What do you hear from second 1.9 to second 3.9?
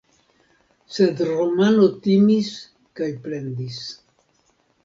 timis kaj plendis.